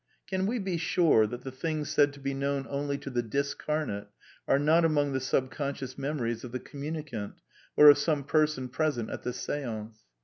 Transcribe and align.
Can 0.25 0.47
we 0.47 0.57
be 0.57 0.77
sure 0.77 1.27
that 1.27 1.43
the 1.43 1.51
things 1.51 1.89
said 1.91 2.11
to 2.13 2.19
be 2.19 2.33
known 2.33 2.65
only 2.71 2.97
to 2.97 3.11
the 3.11 3.21
discamate 3.21 4.07
are 4.47 4.57
not 4.57 4.83
among 4.83 5.11
the 5.13 5.19
subconscious 5.19 5.95
memories 5.95 6.43
of 6.43 6.51
the 6.51 6.59
communicant 6.59 7.35
or 7.77 7.87
of 7.87 7.99
some 7.99 8.23
person 8.23 8.67
present 8.67 9.11
at 9.11 9.21
the 9.21 9.31
seance 9.31 9.99